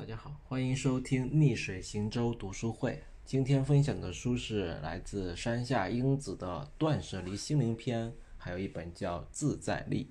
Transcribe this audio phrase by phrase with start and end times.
[0.00, 3.02] 大家好，欢迎收听逆水行舟读书会。
[3.26, 6.46] 今天分享的书是来自山下英子的
[6.78, 8.08] 《断舍离心灵篇》，
[8.38, 10.08] 还有一本叫《自在力》。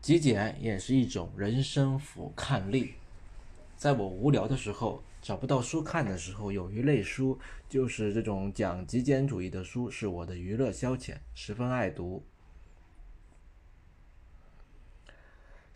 [0.00, 2.94] 极简也是一种人生俯瞰力。
[3.76, 7.38] 在我无聊的时候，找不到书看的时候，有一类书
[7.68, 12.24] 就是这种讲极简主义的书，是我的娱乐消遣，十分爱读。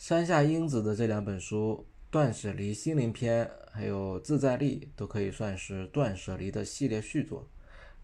[0.07, 7.49] 山下英子的这两本书《断舍离心灵篇》还有《自在力》都可以算是断舍离的系列续作。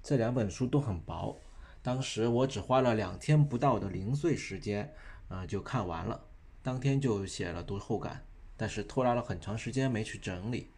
[0.03, 1.37] 这两本书都很薄，
[1.83, 4.91] 当时我只花了两天不到的零碎时间，
[5.29, 6.25] 呃，就看完了。
[6.63, 8.25] 当天就写了读后感，
[8.57, 10.71] 但是拖拉了很长时间没去整理。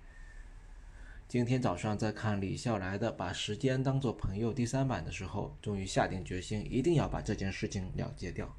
[1.29, 8.53] 今天早上在看李笑来的《把时间当作朋友》第三版的时候，终于下定决心，一定要把这件事情了结掉。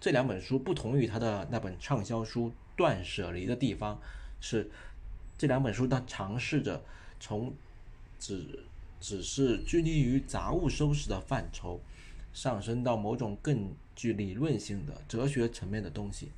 [0.00, 4.00] 这两本书不同于他的那本畅销书《断舍离》的地方，
[4.40, 4.70] 是
[5.36, 6.82] 这两本书他尝试着
[7.20, 7.52] 从
[8.18, 8.64] 只
[8.98, 11.78] 只是拘泥于杂物收拾的范畴，
[12.32, 16.30] 上升到某种更具理论性的哲学层面的东西。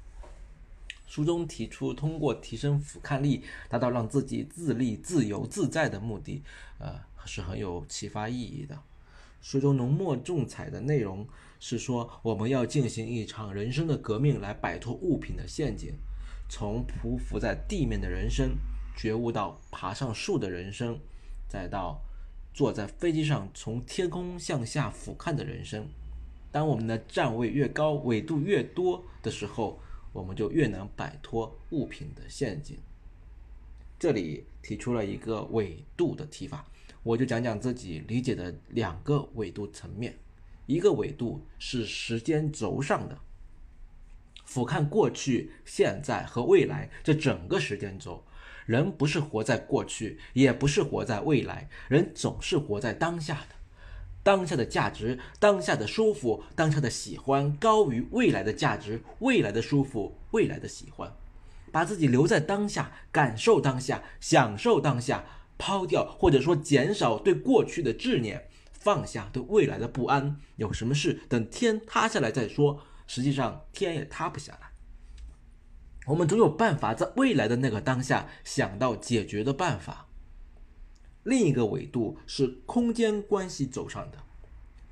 [1.06, 6.42] 书中提出，通过提升俯瞰力，达到让自己自立、自由自在的目的，
[6.78, 8.76] 呃，是很有启发意义的。
[9.42, 11.26] 书中浓墨重彩的内容
[11.58, 15.92] 是说，我们要进行一场人生的革命，来摆脱物品的陷阱，
[16.48, 18.56] 从匍匐在地面的人生
[18.96, 20.96] 觉悟到爬上树的人生，
[21.48, 22.00] 再到
[22.54, 25.88] 坐在飞机上从天空向下俯瞰的人生。
[26.52, 29.80] 当我们的站位越高，纬度越多的时候，
[30.12, 32.78] 我们就越能摆脱物品的陷阱。
[33.98, 36.64] 这里提出了一个纬度的提法。
[37.02, 40.16] 我就讲讲自己理解的两个纬度层面，
[40.66, 43.18] 一个纬度是时间轴上的，
[44.44, 48.24] 俯瞰过去、现在和未来这整个时间轴。
[48.64, 53.56] 人不是活在过去，也不是活在未来，人总是活在当下的。
[54.22, 61.12] 当下的价值、当下的舒服、当下的喜欢高于未来的价值、未来的舒服、未来的喜欢。
[61.72, 65.24] 把自己留在当下，感受当下，享受当下。
[65.62, 70.40] 抛掉或者说减少对过去的执念，放下对未来的不安。
[70.56, 72.80] 有什么事等天塌下来再说。
[73.06, 74.72] 实际上天也塌不下来。
[76.06, 80.08] 我们总有办法在未来的那个当下想到解决的办法。
[81.22, 84.18] 另一个维度是空间关系走上的，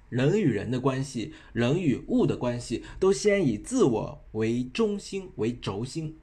[0.09, 6.21] 人与人的关系，人与物的关系，都先以自我为中心为轴心，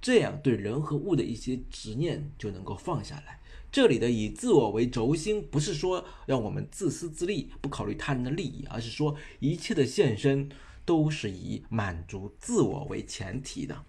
[0.00, 3.39] 这样对人和物的一些执念就能够放下来。
[3.72, 10.50] 这里的以自我为轴心，不是说让我们自私自利，不考虑他人的利益，而是说一切的献身
[10.84, 13.84] 都是以满足自我为前提的。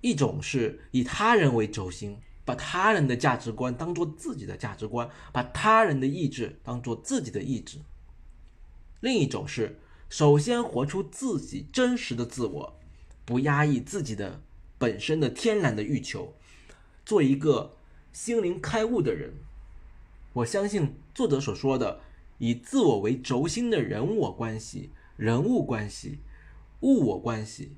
[0.00, 7.78] 一种是以他人为轴心，把他人的价值观当做自己的价值观，把他人的意志当做自己的意志；
[8.98, 9.78] 另一种是
[10.08, 12.80] 首先活出自己真实的自我，
[13.24, 14.42] 不压抑自己的
[14.78, 16.34] 本身的天然的欲求，
[17.06, 17.76] 做一个。
[18.14, 19.34] 心灵开悟的人，
[20.34, 22.00] 我相信作者所说的
[22.38, 26.20] 以自我为轴心的人我关系、人物关系、
[26.82, 27.72] 物我关系，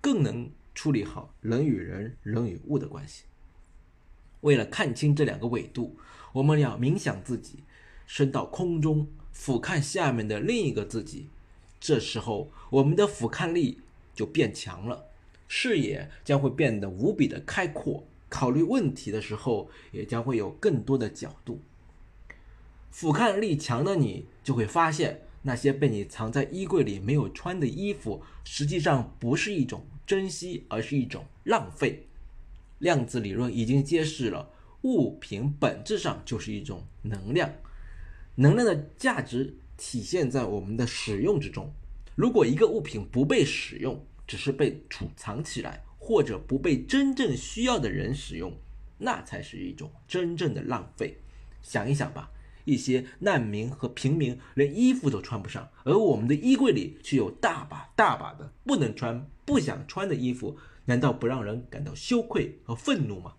[0.00, 3.24] 更能处理好人与人、人与物的关系。
[4.40, 5.98] 为了看清这两个纬度，
[6.32, 7.62] 我们要冥想自己
[8.06, 11.28] 升到空中，俯瞰下面的另一个自己。
[11.78, 13.82] 这时候，我们的俯瞰力
[14.14, 15.04] 就变强了，
[15.46, 18.06] 视野将会变得无比的开阔。
[18.34, 21.60] 考虑问题的时候，也将会有更多的角度。
[22.90, 32.08] 俯瞰力强的你，就会发现那些被你藏在衣柜里没有穿的衣服，实际上不是一种珍惜，而是一种浪费。
[32.80, 34.50] 量子理论已经揭示了，
[34.82, 37.48] 物品本质上就是一种能量，
[38.34, 41.72] 能量的价值体现在我们的使用之中。
[42.16, 45.84] 如果一个物品不被使用，只是被储藏起来。
[46.06, 48.52] 或者不被真正需要的人使用，
[48.98, 51.16] 那才是一种真正的浪费。
[51.62, 52.30] 想一想吧，
[52.66, 63.36] 一些难民和平民连衣服都穿不上，而我们的衣柜里却有大把大把的不能穿、不想穿的衣服，难道不让人感到羞愧和愤怒吗？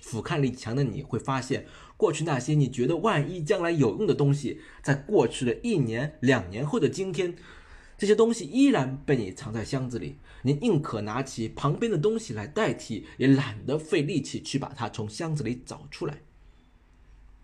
[0.00, 7.36] 俯瞰力强的你会发现，过去那些你觉得万一将来有用的东西，在过去的一年、两年后的今天。
[7.98, 16.22] 这些东西依然被你藏在箱子里，你宁可拿起旁边的东西来代替，也懒得费力气去把它从箱子里找出来。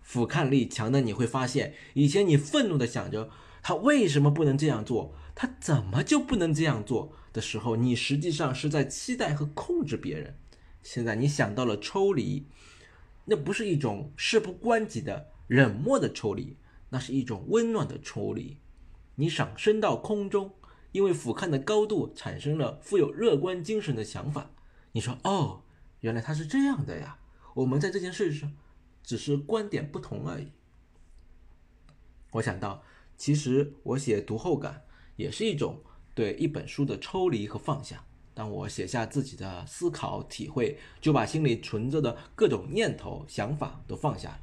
[0.01, 3.29] 俯瞰力强的你会发现，以前你愤怒的想着
[3.61, 10.37] 他为什么不能这样做，他怎么就不能这样做，的时候，你实际上是在期待和控制别人。
[10.81, 12.45] 现在你想到了抽离，
[13.25, 16.55] 那不是一种事不关己的冷漠的抽离，
[16.91, 18.55] 那是一种温暖的抽离。
[19.15, 20.53] 你上升到空中，
[20.91, 24.51] 因为俯瞰的高度产生了富有乐观精神的想法。
[24.91, 25.63] 你说：“哦，
[26.01, 27.19] 原来他是这样的呀。”
[27.55, 28.51] 我们在这件事上
[29.01, 30.51] 只是观点不同而已。
[32.31, 32.83] 我想到，
[33.15, 34.83] 其实我写读后感
[35.15, 35.81] 也是一种
[36.13, 38.03] 对一本书的抽离和放下。
[38.33, 44.39] 当我写下自己的思考体会，就把心里存着的各种念头、想法都放下了，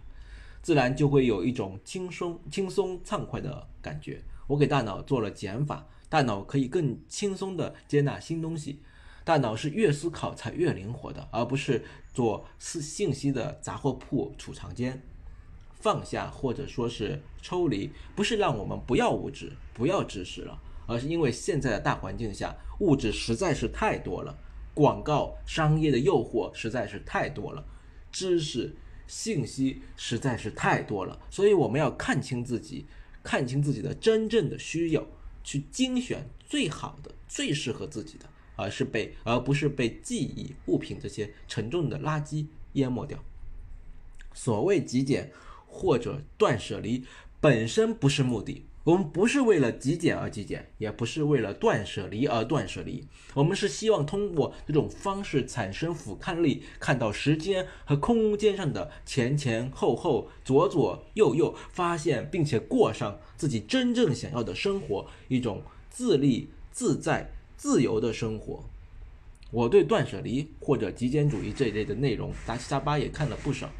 [0.63, 4.23] 自然就会有一种轻松、轻松畅快的感觉。
[4.47, 8.81] 我给大脑做了减法，大脑可以更轻松地接纳新东西。
[9.25, 15.01] 大脑是越思考才越灵活的，而不是做信信息的杂货铺储藏间。
[15.75, 24.39] 放下或者说是抽离，不是让我们不要物质、不要知识了，而是因为现在的大环境下，物质实在是太多了，
[24.75, 27.65] 广告、商业的诱惑实在是太多了，
[28.13, 28.77] 知识、
[29.09, 32.87] 信息实在是太多了，所以我们要看清自己，
[33.23, 35.07] 看清自己的真正的需要，
[35.43, 38.27] 去精选最好的、最适合自己的。
[38.55, 43.19] 而是被，而不是被记忆、物品这些沉重的垃圾淹没掉。
[44.35, 45.33] 所谓极简
[45.67, 47.03] 或者断舍离，
[47.41, 48.67] 本身不是目的。
[48.85, 53.07] 我们不是为了极简而极简，也不是为了断舍离而断舍离。
[53.35, 67.31] 我们是希望通过这种方式产生俯瞰力，看到时间和空间上的前前后后、左左右右，发现并且过上自己真正想要的生活，一种自立自在。
[67.55, 68.65] 自由的生活，
[69.53, 73.71] 我对断舍离或者极简主义这一类的内容杂七杂八也看了不少。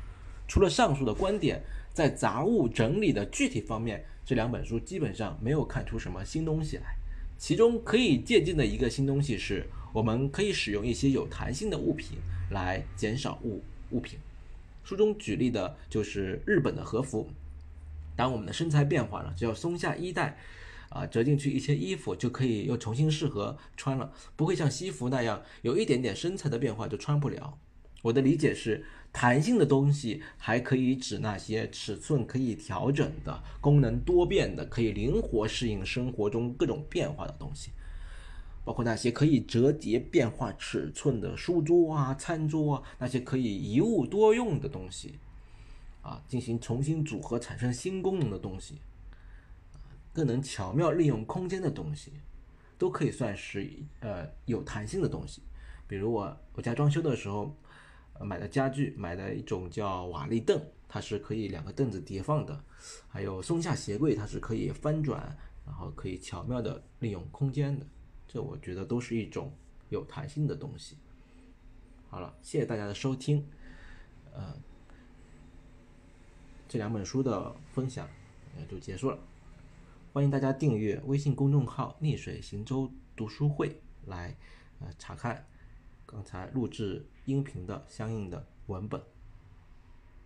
[0.47, 1.61] 除了上述的观点，
[1.93, 6.97] 在杂物整理的具体方面，这两本书基本上没有看出什么新东西来。
[7.39, 12.19] 其中可以借鉴的一个新东西是，我们可以使用一些有弹性的物品
[12.51, 14.19] 来减少物物品。
[14.85, 17.29] 书中举例的就是日本的和服。
[18.15, 20.39] 当我们的身材变化了，只要松下衣带。
[20.95, 27.59] 啊，折进去一些衣服就可以又重新适合穿了，不会像西服那样有一点点身材的变化就穿不了。
[28.03, 37.71] 我的理解是，弹性的东西还可以指那些尺寸可以调整的、功能多变的、可以灵活适应生活中各种变化的东西，
[38.65, 45.15] 包括那些可以折叠变化尺寸的书桌啊、餐桌啊，那些可以一物多用的东西，
[46.03, 48.79] 啊，进行重新组合产生新功能的东西。
[50.15, 52.13] 更能巧妙利用空间的东西，
[52.77, 53.67] 都可以算是
[54.01, 55.41] 呃有弹性的东西。
[55.87, 57.57] 比如我我家装修的时候
[58.21, 62.55] 买的家具，买的一种叫瓦砾凳，它是可以两个凳子叠放的；
[63.09, 65.37] 还有松下鞋柜，它是可以翻转，
[65.67, 67.87] 然后可以巧妙的利用空间的。
[68.29, 69.53] 这我觉得都是一种
[69.89, 70.97] 有弹性的东西。
[72.09, 73.47] 好了，谢谢大家的收听，
[74.33, 74.55] 呃，
[76.69, 78.09] 这两本书的分享
[78.59, 79.19] 也就结束了。
[80.13, 84.37] 欢迎大家订阅微信公众号“逆水行舟读书会”来
[84.81, 85.47] 呃查看
[86.13, 89.01] 刚才录制音频的相应的文本。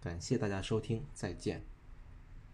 [0.00, 1.62] 感谢大家收听，再见。